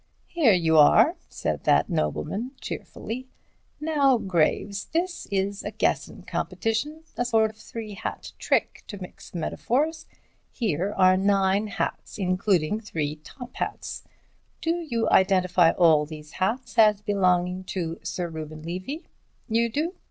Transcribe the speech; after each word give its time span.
"Here 0.25 0.53
you 0.53 0.79
are," 0.79 1.15
said 1.29 1.63
that 1.65 1.87
nobleman 1.87 2.53
cheerfully, 2.59 3.27
"now, 3.79 4.17
Graves, 4.17 4.85
this 4.85 5.27
is 5.27 5.61
a 5.61 5.69
guessin' 5.69 6.23
competition—a 6.23 7.23
sort 7.23 7.51
of 7.51 7.57
three 7.57 7.93
hat 7.93 8.31
trick, 8.39 8.83
to 8.87 8.99
mix 8.99 9.35
metaphors. 9.35 10.07
Here 10.49 10.91
are 10.97 11.17
nine 11.17 11.67
hats, 11.67 12.17
including 12.17 12.79
three 12.79 13.17
top 13.17 13.55
hats. 13.57 14.03
Do 14.59 14.87
you 14.89 15.07
identify 15.11 15.69
all 15.69 16.07
these 16.07 16.31
hats 16.31 16.79
as 16.79 17.01
belonging 17.03 17.63
to 17.65 17.99
Sir 18.01 18.27
Reuben 18.27 18.63
Levy? 18.63 19.05
You 19.47 19.69
do? 19.69 19.93